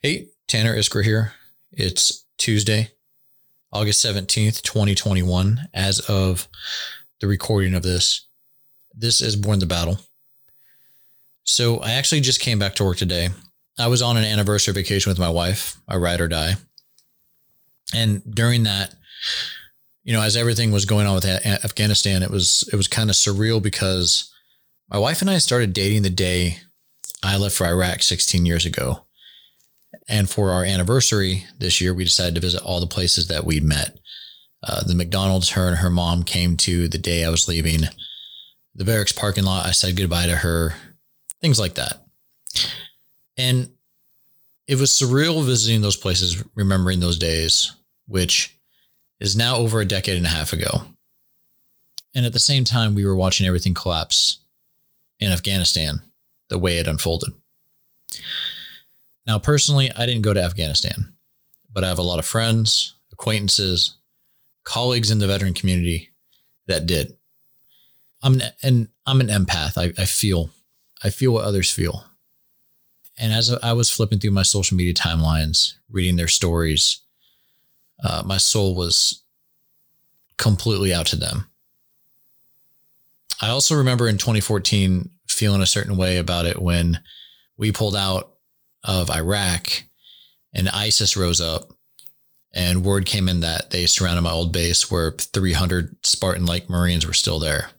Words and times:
Hey, 0.00 0.28
Tanner 0.48 0.76
Iskra 0.76 1.04
here. 1.04 1.32
It's 1.72 2.24
Tuesday, 2.38 2.90
August 3.72 4.04
17th, 4.04 4.62
2021. 4.62 5.68
As 5.74 6.00
of 6.00 6.48
the 7.20 7.26
recording 7.26 7.74
of 7.74 7.82
this, 7.82 8.26
this 8.94 9.20
is 9.20 9.36
Borne 9.36 9.58
the 9.58 9.66
Battle. 9.66 9.98
So 11.44 11.78
I 11.78 11.92
actually 11.92 12.20
just 12.20 12.40
came 12.40 12.58
back 12.58 12.74
to 12.76 12.84
work 12.84 12.96
today. 12.96 13.30
I 13.78 13.86
was 13.88 14.02
on 14.02 14.16
an 14.16 14.24
anniversary 14.24 14.74
vacation 14.74 15.10
with 15.10 15.18
my 15.18 15.28
wife, 15.28 15.76
I 15.88 15.96
ride 15.96 16.20
or 16.20 16.28
die. 16.28 16.54
And 17.94 18.22
during 18.34 18.64
that, 18.64 18.94
you 20.04 20.12
know, 20.12 20.22
as 20.22 20.36
everything 20.36 20.72
was 20.72 20.84
going 20.84 21.06
on 21.06 21.14
with 21.14 21.24
Afghanistan, 21.24 22.22
it 22.22 22.30
was 22.30 22.68
it 22.72 22.76
was 22.76 22.88
kind 22.88 23.10
of 23.10 23.16
surreal 23.16 23.62
because 23.62 24.32
my 24.88 24.98
wife 24.98 25.20
and 25.20 25.30
I 25.30 25.38
started 25.38 25.72
dating 25.72 26.02
the 26.02 26.10
day 26.10 26.58
I 27.22 27.36
left 27.36 27.56
for 27.56 27.66
Iraq 27.66 28.02
16 28.02 28.46
years 28.46 28.64
ago. 28.64 29.04
And 30.08 30.28
for 30.28 30.50
our 30.50 30.64
anniversary 30.64 31.46
this 31.58 31.80
year, 31.80 31.94
we 31.94 32.04
decided 32.04 32.34
to 32.34 32.40
visit 32.40 32.62
all 32.62 32.80
the 32.80 32.86
places 32.86 33.28
that 33.28 33.44
we'd 33.44 33.64
met. 33.64 33.98
Uh, 34.62 34.82
the 34.84 34.94
McDonald's 34.94 35.50
her 35.50 35.68
and 35.68 35.78
her 35.78 35.90
mom 35.90 36.22
came 36.22 36.56
to 36.58 36.88
the 36.88 36.98
day 36.98 37.24
I 37.24 37.30
was 37.30 37.48
leaving. 37.48 37.82
The 38.74 38.84
barracks 38.84 39.12
parking 39.12 39.44
lot, 39.44 39.66
I 39.66 39.72
said 39.72 39.96
goodbye 39.96 40.26
to 40.26 40.36
her, 40.36 40.74
things 41.40 41.58
like 41.58 41.74
that. 41.74 42.04
And 43.36 43.70
it 44.66 44.78
was 44.78 44.90
surreal 44.90 45.44
visiting 45.44 45.80
those 45.80 45.96
places, 45.96 46.44
remembering 46.54 47.00
those 47.00 47.18
days, 47.18 47.72
which 48.06 48.56
is 49.18 49.36
now 49.36 49.56
over 49.56 49.80
a 49.80 49.84
decade 49.84 50.16
and 50.16 50.26
a 50.26 50.30
half 50.30 50.52
ago. 50.52 50.82
And 52.14 52.26
at 52.26 52.32
the 52.32 52.38
same 52.38 52.64
time, 52.64 52.94
we 52.94 53.04
were 53.04 53.16
watching 53.16 53.46
everything 53.46 53.74
collapse 53.74 54.40
in 55.18 55.32
Afghanistan 55.32 56.02
the 56.48 56.58
way 56.58 56.78
it 56.78 56.86
unfolded. 56.86 57.32
Now, 59.30 59.38
personally, 59.38 59.92
I 59.96 60.06
didn't 60.06 60.22
go 60.22 60.34
to 60.34 60.42
Afghanistan, 60.42 61.12
but 61.72 61.84
I 61.84 61.88
have 61.88 62.00
a 62.00 62.02
lot 62.02 62.18
of 62.18 62.26
friends, 62.26 62.96
acquaintances, 63.12 63.96
colleagues 64.64 65.12
in 65.12 65.20
the 65.20 65.28
veteran 65.28 65.54
community 65.54 66.10
that 66.66 66.84
did. 66.84 67.16
I'm 68.24 68.40
an, 68.40 68.42
and 68.60 68.88
I'm 69.06 69.20
an 69.20 69.28
empath. 69.28 69.78
I, 69.78 69.92
I 70.02 70.04
feel, 70.04 70.50
I 71.04 71.10
feel 71.10 71.32
what 71.32 71.44
others 71.44 71.70
feel. 71.70 72.06
And 73.20 73.32
as 73.32 73.56
I 73.62 73.72
was 73.72 73.88
flipping 73.88 74.18
through 74.18 74.32
my 74.32 74.42
social 74.42 74.76
media 74.76 74.94
timelines, 74.94 75.74
reading 75.88 76.16
their 76.16 76.26
stories, 76.26 76.98
uh, 78.02 78.24
my 78.26 78.36
soul 78.36 78.74
was 78.74 79.22
completely 80.38 80.92
out 80.92 81.06
to 81.06 81.16
them. 81.16 81.48
I 83.40 83.50
also 83.50 83.76
remember 83.76 84.08
in 84.08 84.18
2014 84.18 85.08
feeling 85.28 85.62
a 85.62 85.66
certain 85.66 85.96
way 85.96 86.16
about 86.16 86.46
it 86.46 86.60
when 86.60 86.98
we 87.56 87.70
pulled 87.70 87.94
out 87.94 88.30
of 88.84 89.10
Iraq 89.10 89.84
and 90.52 90.68
ISIS 90.68 91.16
rose 91.16 91.40
up 91.40 91.72
and 92.52 92.84
word 92.84 93.06
came 93.06 93.28
in 93.28 93.40
that 93.40 93.70
they 93.70 93.86
surrounded 93.86 94.22
my 94.22 94.30
old 94.30 94.52
base 94.52 94.90
where 94.90 95.12
300 95.12 96.04
Spartan 96.04 96.46
like 96.46 96.68
Marines 96.68 97.06
were 97.06 97.12
still 97.12 97.38
there. 97.38 97.70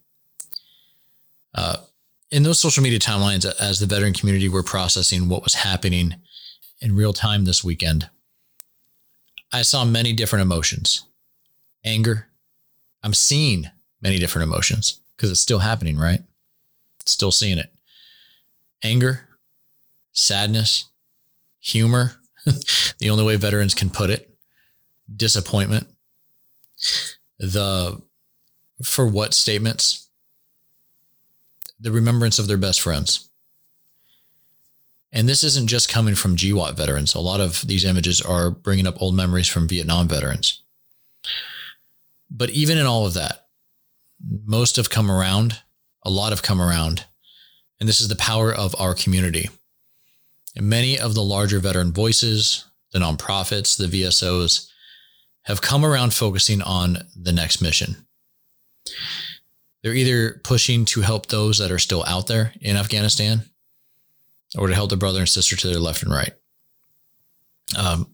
Uh, 1.53 1.77
in 2.31 2.43
those 2.43 2.59
social 2.59 2.81
media 2.81 2.99
timelines, 2.99 3.45
as 3.59 3.79
the 3.79 3.85
veteran 3.85 4.13
community 4.13 4.47
were 4.47 4.63
processing 4.63 5.27
what 5.27 5.43
was 5.43 5.55
happening 5.55 6.15
in 6.79 6.95
real 6.95 7.11
time 7.11 7.43
this 7.43 7.63
weekend, 7.63 8.09
I 9.51 9.63
saw 9.63 9.83
many 9.83 10.13
different 10.13 10.43
emotions 10.43 11.03
anger. 11.83 12.27
I'm 13.03 13.13
seeing 13.13 13.69
many 14.01 14.17
different 14.19 14.47
emotions 14.47 14.99
because 15.15 15.31
it's 15.31 15.41
still 15.41 15.59
happening, 15.59 15.97
right? 15.97 16.21
Still 17.05 17.31
seeing 17.31 17.57
it. 17.57 17.71
Anger, 18.83 19.27
sadness, 20.13 20.85
humor, 21.61 22.17
the 22.99 23.09
only 23.09 23.23
way 23.23 23.37
veterans 23.37 23.73
can 23.73 23.89
put 23.89 24.09
it, 24.09 24.35
disappointment, 25.15 25.87
the 27.39 28.01
for 28.83 29.07
what 29.07 29.33
statements, 29.33 30.09
the 31.79 31.91
remembrance 31.91 32.39
of 32.39 32.47
their 32.47 32.57
best 32.57 32.81
friends. 32.81 33.29
And 35.13 35.27
this 35.27 35.43
isn't 35.43 35.67
just 35.67 35.89
coming 35.89 36.15
from 36.15 36.35
GWOT 36.35 36.75
veterans. 36.75 37.13
A 37.13 37.19
lot 37.19 37.41
of 37.41 37.67
these 37.67 37.83
images 37.83 38.21
are 38.21 38.49
bringing 38.49 38.87
up 38.87 39.01
old 39.01 39.13
memories 39.13 39.47
from 39.47 39.67
Vietnam 39.67 40.07
veterans. 40.07 40.63
But 42.29 42.49
even 42.51 42.77
in 42.77 42.85
all 42.85 43.05
of 43.05 43.13
that, 43.15 43.47
most 44.45 44.77
have 44.77 44.89
come 44.89 45.11
around, 45.11 45.61
a 46.03 46.09
lot 46.09 46.31
have 46.31 46.43
come 46.43 46.61
around. 46.61 47.05
And 47.79 47.89
this 47.89 47.99
is 47.99 48.07
the 48.07 48.15
power 48.15 48.53
of 48.53 48.73
our 48.79 48.93
community. 48.93 49.49
And 50.55 50.67
many 50.67 50.99
of 50.99 51.15
the 51.15 51.23
larger 51.23 51.59
veteran 51.59 51.93
voices, 51.93 52.65
the 52.91 52.99
nonprofits, 52.99 53.77
the 53.77 53.85
VSOs, 53.85 54.67
have 55.43 55.61
come 55.61 55.85
around 55.85 56.13
focusing 56.13 56.61
on 56.61 56.99
the 57.15 57.31
next 57.31 57.61
mission. 57.61 58.05
They're 59.81 59.93
either 59.93 60.41
pushing 60.43 60.85
to 60.85 61.01
help 61.01 61.27
those 61.27 61.57
that 61.57 61.71
are 61.71 61.79
still 61.79 62.03
out 62.05 62.27
there 62.27 62.53
in 62.61 62.77
Afghanistan 62.77 63.43
or 64.57 64.67
to 64.67 64.75
help 64.75 64.89
their 64.89 64.97
brother 64.97 65.19
and 65.19 65.29
sister 65.29 65.55
to 65.55 65.67
their 65.67 65.79
left 65.79 66.03
and 66.03 66.11
right. 66.11 66.33
Um, 67.77 68.13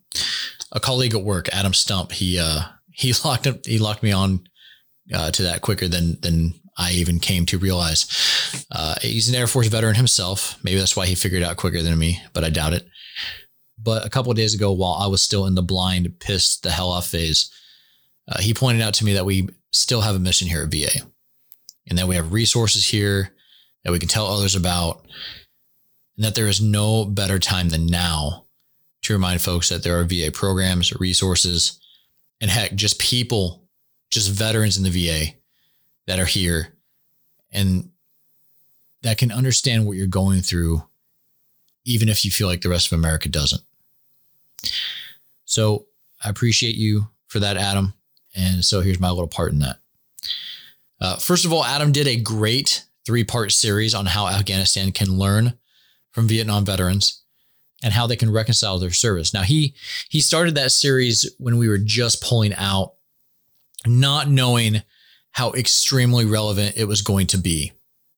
a 0.72 0.80
colleague 0.80 1.16
at 1.16 1.24
work, 1.24 1.50
Adam 1.52 1.74
Stump, 1.74 2.12
he 2.12 2.40
uh, 2.40 2.62
he 2.92 3.14
locked 3.26 3.48
up, 3.48 3.66
he 3.66 3.80
locked 3.80 4.04
me 4.04 4.12
on 4.12 4.48
uh, 5.14 5.32
to 5.32 5.44
that 5.44 5.62
quicker 5.62 5.88
than 5.88 6.20
than 6.22 6.54
I 6.78 6.92
even 6.92 7.20
came 7.20 7.46
to 7.48 7.58
realize. 7.58 8.06
Uh, 8.72 8.96
he's 9.02 9.30
an 9.30 9.36
Air 9.36 9.48
Force 9.48 9.68
veteran 9.68 9.96
himself. 9.96 10.58
Maybe 10.64 10.78
that's 10.78 10.96
why 10.96 11.08
he 11.08 11.16
figured 11.16 11.44
out 11.44 11.58
quicker 11.58 11.82
than 11.82 11.98
me, 11.98 12.22
but 12.34 12.44
I 12.44 12.50
doubt 12.50 12.74
it. 12.74 12.88
But 13.82 14.06
a 14.06 14.10
couple 14.10 14.34
days 14.34 14.54
ago, 14.54 14.72
while 14.72 14.94
I 14.94 15.08
was 15.08 15.22
still 15.22 15.46
in 15.46 15.56
the 15.56 15.62
blind, 15.62 16.20
pissed 16.20 16.64
the 16.64 16.72
hell 16.72 16.92
off 16.92 17.08
phase, 17.08 17.52
uh, 18.28 18.40
he 18.40 18.54
pointed 18.54 18.82
out 18.82 18.94
to 18.96 19.06
me 19.06 19.14
that 19.14 19.26
we 19.26 19.50
still 19.72 20.02
have 20.02 20.16
a 20.16 20.20
mission 20.20 20.48
here 20.48 20.64
at 20.64 20.72
VA 20.72 21.06
and 21.90 21.98
that 21.98 22.08
we 22.08 22.16
have 22.16 22.34
resources 22.34 22.86
here 22.88 23.34
that 23.88 23.94
we 23.94 24.00
can 24.00 24.10
tell 24.10 24.28
others 24.28 24.54
about, 24.54 25.06
and 26.18 26.26
that 26.26 26.36
there 26.36 26.48
is 26.48 26.60
no 26.60 27.06
better 27.06 27.40
time 27.40 27.70
than 27.70 27.86
now 27.86 28.46
to 29.04 29.14
remind 29.14 29.42
folks 29.42 29.70
that 29.70 29.82
there 29.82 29.98
are 29.98 30.04
VA 30.04 30.30
programs, 30.30 30.94
resources, 31.00 31.80
and 32.42 32.52
heck, 32.52 32.76
just 32.76 33.00
people, 33.00 33.64
just 34.12 34.30
veterans 34.30 34.76
in 34.78 34.84
the 34.84 34.90
VA 34.90 35.38
that 36.08 36.20
are 36.20 36.26
here 36.26 36.74
and 37.52 37.92
that 39.04 39.18
can 39.18 39.32
understand 39.32 39.86
what 39.86 39.98
you're 39.98 40.08
going 40.08 40.42
through, 40.42 40.84
even 41.86 42.10
if 42.10 42.26
you 42.26 42.32
feel 42.32 42.48
like 42.48 42.62
the 42.62 42.70
rest 42.70 42.92
of 42.92 42.98
America 42.98 43.30
doesn't. 43.30 43.62
So 45.46 45.86
I 46.24 46.30
appreciate 46.30 46.76
you 46.76 47.08
for 47.28 47.40
that, 47.40 47.58
Adam. 47.58 47.94
And 48.36 48.66
so 48.66 48.82
here's 48.82 49.00
my 49.00 49.10
little 49.10 49.28
part 49.28 49.52
in 49.52 49.60
that. 49.60 49.78
Uh, 51.00 51.16
first 51.18 51.46
of 51.46 51.54
all, 51.54 51.64
Adam 51.64 51.92
did 51.92 52.08
a 52.08 52.16
great 52.20 52.86
three 53.06 53.24
part 53.24 53.52
series 53.52 53.94
on 53.94 54.08
how 54.08 54.28
Afghanistan 54.28 54.92
can 54.92 55.18
learn 55.18 55.58
from 56.12 56.28
Vietnam 56.28 56.66
veterans 56.66 57.22
and 57.84 57.94
how 57.94 58.08
they 58.08 58.16
can 58.16 58.32
reconcile 58.32 58.80
their 58.80 58.92
service. 58.92 59.34
Now 59.34 59.44
he 59.44 59.76
he 60.10 60.20
started 60.20 60.56
that 60.56 60.72
series 60.72 61.32
when 61.38 61.58
we 61.58 61.70
were 61.70 61.78
just 61.78 62.24
pulling 62.24 62.54
out, 62.56 62.94
not 63.86 64.28
knowing 64.28 64.82
how 65.38 65.52
extremely 65.52 66.26
relevant 66.26 66.76
it 66.78 66.86
was 66.86 67.04
going 67.04 67.28
to 67.28 67.38
be. 67.38 67.72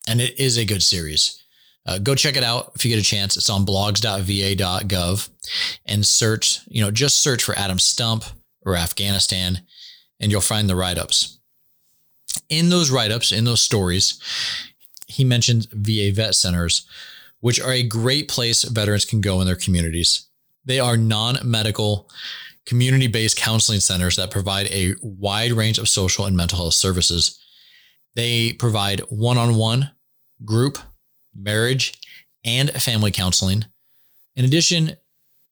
And 0.07 0.21
it 0.21 0.39
is 0.39 0.55
a 0.55 0.63
good 0.63 0.81
series. 0.81 1.43
Uh, 1.85 1.97
go 1.97 2.15
check 2.15 2.37
it 2.37 2.45
out 2.45 2.71
if 2.75 2.85
you 2.85 2.89
get 2.89 3.01
a 3.01 3.05
chance. 3.05 3.35
It's 3.35 3.49
on 3.49 3.65
blogs.va.gov 3.65 5.29
and 5.85 6.05
search, 6.05 6.61
you 6.69 6.81
know, 6.81 6.91
just 6.91 7.21
search 7.21 7.43
for 7.43 7.57
Adam 7.57 7.77
Stump 7.77 8.23
or 8.65 8.77
Afghanistan 8.77 9.63
and 10.21 10.31
you'll 10.31 10.39
find 10.39 10.69
the 10.69 10.77
write 10.77 10.97
ups. 10.97 11.39
In 12.47 12.69
those 12.69 12.89
write 12.89 13.11
ups, 13.11 13.33
in 13.33 13.43
those 13.43 13.59
stories, 13.59 14.21
he 15.05 15.25
mentions 15.25 15.67
VA 15.73 16.11
vet 16.13 16.35
centers, 16.35 16.87
which 17.41 17.59
are 17.59 17.73
a 17.73 17.83
great 17.83 18.29
place 18.29 18.63
veterans 18.63 19.03
can 19.03 19.19
go 19.19 19.41
in 19.41 19.45
their 19.45 19.57
communities. 19.57 20.25
They 20.63 20.79
are 20.79 20.95
non 20.95 21.39
medical 21.43 22.09
community 22.69 23.07
based 23.07 23.35
counseling 23.35 23.79
centers 23.79 24.15
that 24.15 24.29
provide 24.29 24.67
a 24.67 24.93
wide 25.01 25.51
range 25.51 25.79
of 25.79 25.89
social 25.89 26.25
and 26.25 26.37
mental 26.37 26.59
health 26.59 26.75
services. 26.75 27.43
They 28.15 28.53
provide 28.53 28.99
one 29.09 29.39
on 29.39 29.55
one, 29.55 29.89
group, 30.45 30.77
marriage, 31.35 31.99
and 32.45 32.69
family 32.69 33.09
counseling. 33.09 33.65
In 34.35 34.45
addition, 34.45 34.91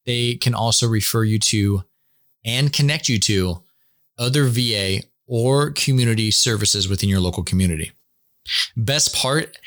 they 0.06 0.36
can 0.36 0.54
also 0.54 0.86
refer 0.86 1.24
you 1.24 1.40
to 1.40 1.82
and 2.44 2.72
connect 2.72 3.08
you 3.08 3.18
to 3.18 3.64
other 4.16 4.44
VA 4.44 5.00
or 5.26 5.72
community 5.72 6.30
services 6.30 6.88
within 6.88 7.08
your 7.08 7.20
local 7.20 7.42
community. 7.42 7.90
Best 8.76 9.12
part 9.12 9.58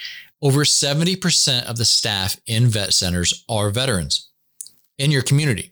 over 0.42 0.62
70% 0.62 1.66
of 1.66 1.78
the 1.78 1.86
staff 1.86 2.40
in 2.48 2.68
vet 2.68 2.94
centers 2.94 3.44
are 3.50 3.70
veterans 3.70 4.30
in 4.98 5.12
your 5.12 5.22
community. 5.22 5.71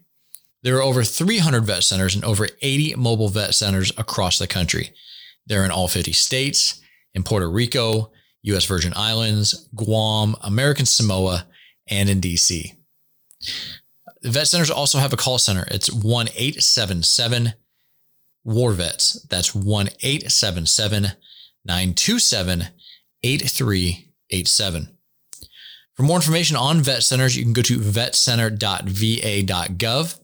There 0.64 0.78
are 0.78 0.84
over 0.84 1.04
300 1.04 1.66
vet 1.66 1.84
centers 1.84 2.16
and 2.16 2.26
over 2.26 2.48
80 2.62 2.96
mobile 2.96 3.30
vet 3.30 3.56
centers 3.56 3.92
across 3.98 4.38
the 4.38 4.48
country. 4.48 4.92
They're 5.48 5.66
in 5.66 5.72
all 5.72 5.88
50 5.88 6.12
states, 6.12 6.82
in 7.14 7.24
Puerto 7.24 7.50
Rico, 7.50 8.12
US 8.44 8.66
Virgin 8.66 8.94
Islands, 8.96 9.68
Guam, 9.76 10.36
American 10.42 10.86
Samoa, 10.86 11.48
and 11.90 12.10
in 12.10 12.22
DC. 12.22 12.76
The 14.22 14.32
vet 14.32 14.48
centers 14.48 14.70
also 14.70 15.00
have 15.00 15.14
a 15.14 15.18
call 15.18 15.38
center. 15.38 15.66
It's 15.70 15.92
1 15.92 16.30
877 16.30 17.54
War 18.44 18.74
Vets. 18.74 19.26
That's 19.30 19.56
1 19.56 19.88
877 20.02 21.12
927 21.66 22.68
8387. 23.24 24.90
For 25.96 26.04
more 26.04 26.18
information 26.18 26.56
on 26.56 26.82
vet 26.82 27.04
centers, 27.04 27.36
you 27.36 27.44
can 27.44 27.54
go 27.54 27.62
to 27.62 27.78
vetcenter.va.gov. 27.78 30.20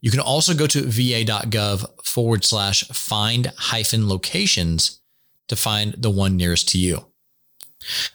You 0.00 0.10
can 0.10 0.20
also 0.20 0.54
go 0.54 0.66
to 0.66 0.82
va.gov 0.82 2.04
forward 2.04 2.44
slash 2.44 2.84
find 2.88 3.52
hyphen 3.56 4.08
locations 4.08 5.00
to 5.48 5.56
find 5.56 5.94
the 5.96 6.10
one 6.10 6.36
nearest 6.36 6.68
to 6.70 6.78
you. 6.78 7.06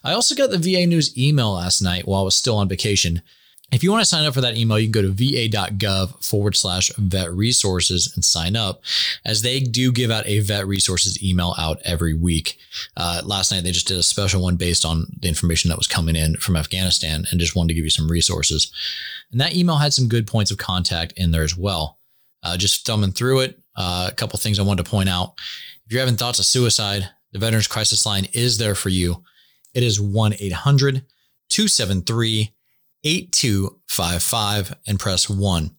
I 0.03 0.13
also 0.13 0.35
got 0.35 0.49
the 0.49 0.57
VA 0.57 0.85
News 0.85 1.17
email 1.17 1.53
last 1.53 1.81
night 1.81 2.07
while 2.07 2.21
I 2.21 2.25
was 2.25 2.35
still 2.35 2.57
on 2.57 2.67
vacation. 2.67 3.21
If 3.71 3.83
you 3.83 3.91
want 3.91 4.01
to 4.01 4.05
sign 4.05 4.25
up 4.25 4.33
for 4.33 4.41
that 4.41 4.57
email, 4.57 4.77
you 4.77 4.91
can 4.91 4.91
go 4.91 5.01
to 5.01 5.11
va.gov 5.11 6.23
forward 6.23 6.57
slash 6.57 6.91
vet 6.97 7.31
resources 7.31 8.11
and 8.13 8.25
sign 8.25 8.57
up, 8.57 8.83
as 9.23 9.41
they 9.41 9.61
do 9.61 9.93
give 9.93 10.11
out 10.11 10.27
a 10.27 10.39
vet 10.39 10.67
resources 10.67 11.23
email 11.23 11.55
out 11.57 11.81
every 11.85 12.13
week. 12.13 12.57
Uh, 12.97 13.21
last 13.23 13.49
night, 13.49 13.63
they 13.63 13.71
just 13.71 13.87
did 13.87 13.97
a 13.97 14.03
special 14.03 14.43
one 14.43 14.57
based 14.57 14.83
on 14.83 15.05
the 15.17 15.29
information 15.29 15.69
that 15.69 15.77
was 15.77 15.87
coming 15.87 16.17
in 16.17 16.35
from 16.35 16.57
Afghanistan 16.57 17.23
and 17.31 17.39
just 17.39 17.55
wanted 17.55 17.69
to 17.69 17.73
give 17.75 17.85
you 17.85 17.89
some 17.89 18.11
resources. 18.11 18.71
And 19.31 19.39
that 19.39 19.55
email 19.55 19.77
had 19.77 19.93
some 19.93 20.09
good 20.09 20.27
points 20.27 20.51
of 20.51 20.57
contact 20.57 21.13
in 21.15 21.31
there 21.31 21.43
as 21.43 21.55
well. 21.55 21.97
Uh, 22.43 22.57
just 22.57 22.85
thumbing 22.85 23.13
through 23.13 23.39
it, 23.39 23.59
uh, 23.77 24.09
a 24.11 24.15
couple 24.15 24.37
things 24.37 24.59
I 24.59 24.63
wanted 24.63 24.83
to 24.83 24.91
point 24.91 25.07
out. 25.07 25.35
If 25.85 25.93
you're 25.93 26.01
having 26.01 26.17
thoughts 26.17 26.39
of 26.39 26.45
suicide, 26.45 27.09
the 27.31 27.39
Veterans 27.39 27.67
Crisis 27.67 28.05
Line 28.05 28.27
is 28.33 28.57
there 28.57 28.75
for 28.75 28.89
you. 28.89 29.23
It 29.73 29.83
is 29.83 30.01
1 30.01 30.33
800 30.39 31.05
273 31.49 32.53
8255 33.03 34.75
and 34.87 34.99
press 34.99 35.29
1. 35.29 35.63
You 35.63 35.69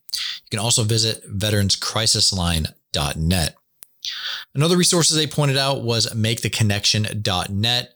can 0.50 0.60
also 0.60 0.84
visit 0.84 1.28
veteranscrisisline.net. 1.30 3.56
Another 4.54 4.76
resource 4.76 5.08
they 5.08 5.26
pointed 5.26 5.56
out 5.56 5.82
was 5.82 6.12
maketheconnection.net. 6.12 7.94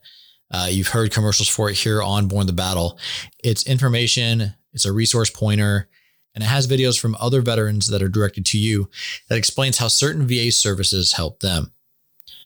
Uh, 0.51 0.69
you've 0.71 0.89
heard 0.89 1.13
commercials 1.13 1.49
for 1.49 1.71
it 1.71 1.77
here 1.77 2.03
on 2.03 2.29
Borne 2.29 2.47
the 2.47 2.53
Battle. 2.53 2.99
It's 3.43 3.67
information, 3.67 4.55
it's 4.73 4.85
a 4.85 4.93
resource 4.93 5.31
pointer, 5.31 5.89
and 6.35 6.45
it 6.45 6.47
has 6.47 6.69
videos 6.69 7.01
from 7.01 7.17
other 7.19 7.41
veterans 7.41 7.89
that 7.89 8.03
are 8.03 8.09
directed 8.09 8.47
to 8.47 8.59
you 8.59 8.89
that 9.29 9.39
explains 9.39 9.79
how 9.79 9.89
certain 9.89 10.29
VA 10.29 10.53
services 10.53 11.15
help 11.15 11.41
them. 11.41 11.73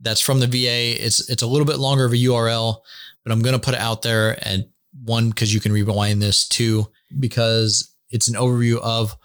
that's 0.00 0.20
from 0.20 0.40
the 0.40 0.46
VA, 0.46 1.02
it's 1.04 1.30
it's 1.30 1.42
a 1.42 1.46
little 1.46 1.66
bit 1.66 1.78
longer 1.78 2.04
of 2.04 2.12
a 2.12 2.16
URL, 2.16 2.78
but 3.22 3.32
I'm 3.32 3.42
going 3.42 3.54
to 3.54 3.64
put 3.64 3.74
it 3.74 3.80
out 3.80 4.02
there. 4.02 4.36
And 4.46 4.66
one, 5.04 5.30
because 5.30 5.54
you 5.54 5.60
can 5.60 5.72
rewind 5.72 6.20
this, 6.20 6.48
two, 6.48 6.90
because 7.18 7.92
it's 8.10 8.28
an 8.28 8.34
overview 8.34 8.78
of 8.80 9.16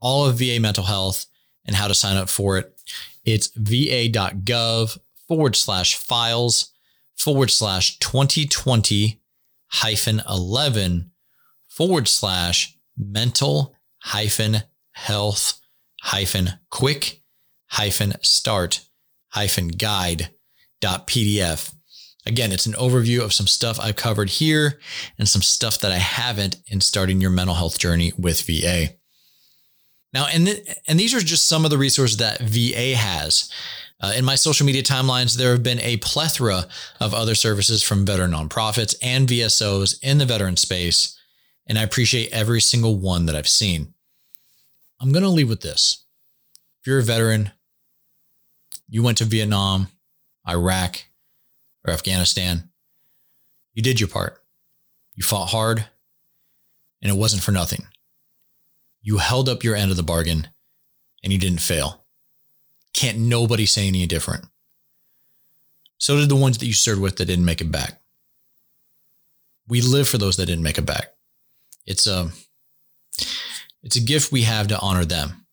all 0.00 0.26
of 0.26 0.38
VA 0.38 0.58
mental 0.60 0.84
health 0.84 1.26
and 1.64 1.76
how 1.76 1.88
to 1.88 1.94
sign 1.94 2.16
up 2.16 2.28
for 2.28 2.58
it. 2.58 2.72
It's 3.24 3.48
va.gov 3.56 4.98
forward 5.26 5.56
slash 5.56 5.96
files 5.96 6.72
forward 7.16 7.50
slash 7.50 7.98
2020 7.98 9.20
hyphen 9.68 10.22
11 10.28 11.10
forward 11.66 12.08
slash 12.08 12.75
mental 12.96 13.74
hyphen 13.98 14.62
health 14.92 15.60
hyphen 16.02 16.50
quick 16.70 17.22
hyphen 17.68 18.14
start 18.22 18.80
hyphen 19.28 19.68
guide 19.68 20.30
pdf 20.82 21.74
again 22.24 22.52
it's 22.52 22.66
an 22.66 22.74
overview 22.74 23.22
of 23.22 23.32
some 23.32 23.46
stuff 23.46 23.80
i've 23.80 23.96
covered 23.96 24.30
here 24.30 24.78
and 25.18 25.28
some 25.28 25.42
stuff 25.42 25.78
that 25.80 25.90
i 25.90 25.96
haven't 25.96 26.56
in 26.68 26.80
starting 26.80 27.20
your 27.20 27.30
mental 27.30 27.56
health 27.56 27.78
journey 27.78 28.12
with 28.16 28.46
va 28.46 28.96
now 30.16 30.26
and, 30.32 30.46
th- 30.46 30.66
and 30.88 30.98
these 30.98 31.14
are 31.14 31.20
just 31.20 31.46
some 31.46 31.64
of 31.64 31.70
the 31.70 31.76
resources 31.76 32.16
that 32.16 32.40
va 32.40 32.96
has. 32.96 33.50
Uh, 34.00 34.12
in 34.16 34.24
my 34.24 34.34
social 34.34 34.66
media 34.66 34.82
timelines, 34.82 35.36
there 35.36 35.50
have 35.52 35.62
been 35.62 35.80
a 35.80 35.96
plethora 35.98 36.66
of 37.00 37.14
other 37.14 37.34
services 37.34 37.82
from 37.82 38.04
veteran 38.04 38.32
nonprofits 38.32 38.94
and 39.02 39.28
VSOs 39.28 39.98
in 40.02 40.18
the 40.18 40.26
veteran 40.26 40.56
space 40.56 41.15
and 41.66 41.78
I 41.78 41.82
appreciate 41.82 42.32
every 42.32 42.60
single 42.60 42.96
one 42.96 43.26
that 43.26 43.34
I've 43.34 43.48
seen. 43.48 43.94
I'm 45.00 45.12
going 45.12 45.24
to 45.24 45.28
leave 45.28 45.48
with 45.48 45.60
this. 45.60 46.04
If 46.80 46.86
you're 46.86 47.00
a 47.00 47.02
veteran, 47.02 47.50
you 48.88 49.02
went 49.02 49.18
to 49.18 49.24
Vietnam, 49.24 49.88
Iraq, 50.48 51.04
or 51.84 51.92
Afghanistan, 51.92 52.70
you 53.74 53.82
did 53.82 54.00
your 54.00 54.08
part. 54.08 54.42
You 55.14 55.22
fought 55.22 55.46
hard, 55.46 55.86
and 57.02 57.10
it 57.10 57.18
wasn't 57.18 57.42
for 57.42 57.52
nothing. 57.52 57.86
You 59.02 59.18
held 59.18 59.48
up 59.48 59.64
your 59.64 59.74
end 59.74 59.90
of 59.90 59.96
the 59.96 60.02
bargain, 60.02 60.48
and 61.22 61.32
you 61.32 61.38
didn't 61.38 61.60
fail. 61.60 62.04
Can't 62.92 63.18
nobody 63.18 63.66
say 63.66 63.88
any 63.88 64.06
different. 64.06 64.46
So 65.98 66.18
did 66.18 66.28
the 66.28 66.36
ones 66.36 66.58
that 66.58 66.66
you 66.66 66.72
served 66.72 67.00
with 67.00 67.16
that 67.16 67.26
didn't 67.26 67.44
make 67.44 67.60
it 67.60 67.72
back. 67.72 68.00
We 69.68 69.80
live 69.80 70.08
for 70.08 70.18
those 70.18 70.36
that 70.36 70.46
didn't 70.46 70.62
make 70.62 70.78
it 70.78 70.86
back 70.86 71.15
it's 71.86 72.06
a 72.06 72.30
it's 73.82 73.96
a 73.96 74.00
gift 74.00 74.32
we 74.32 74.42
have 74.42 74.68
to 74.68 74.78
honor 74.80 75.04
them. 75.04 75.46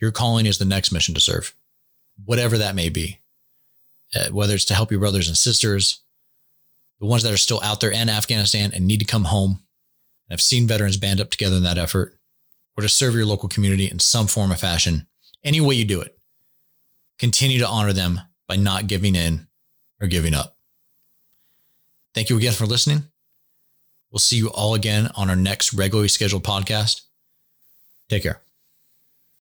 Your 0.00 0.10
calling 0.10 0.46
is 0.46 0.58
the 0.58 0.64
next 0.64 0.92
mission 0.92 1.14
to 1.14 1.20
serve, 1.20 1.54
whatever 2.24 2.58
that 2.58 2.74
may 2.74 2.88
be. 2.88 3.20
Uh, 4.14 4.28
whether 4.30 4.54
it's 4.54 4.64
to 4.64 4.74
help 4.74 4.90
your 4.90 5.00
brothers 5.00 5.28
and 5.28 5.36
sisters, 5.36 6.00
the 6.98 7.06
ones 7.06 7.22
that 7.22 7.32
are 7.32 7.36
still 7.36 7.60
out 7.62 7.80
there 7.80 7.90
in 7.90 8.08
Afghanistan 8.08 8.70
and 8.74 8.86
need 8.86 9.00
to 9.00 9.04
come 9.04 9.24
home. 9.24 9.60
I've 10.30 10.40
seen 10.40 10.66
veterans 10.66 10.96
band 10.96 11.20
up 11.20 11.30
together 11.30 11.56
in 11.56 11.62
that 11.64 11.78
effort, 11.78 12.18
or 12.76 12.82
to 12.82 12.88
serve 12.88 13.14
your 13.14 13.26
local 13.26 13.48
community 13.48 13.90
in 13.90 13.98
some 13.98 14.26
form 14.26 14.50
or 14.50 14.56
fashion. 14.56 15.06
Any 15.44 15.60
way 15.60 15.74
you 15.74 15.84
do 15.84 16.00
it, 16.00 16.18
continue 17.18 17.58
to 17.58 17.68
honor 17.68 17.92
them 17.92 18.20
by 18.46 18.56
not 18.56 18.86
giving 18.86 19.14
in 19.14 19.46
or 20.00 20.06
giving 20.06 20.34
up. 20.34 20.56
Thank 22.14 22.30
you 22.30 22.36
again 22.36 22.52
for 22.52 22.66
listening. 22.66 23.04
We'll 24.10 24.18
see 24.18 24.36
you 24.36 24.48
all 24.48 24.74
again 24.74 25.10
on 25.14 25.28
our 25.30 25.36
next 25.36 25.72
regularly 25.74 26.08
scheduled 26.08 26.44
podcast. 26.44 27.02
Take 28.08 28.22
care. 28.22 28.40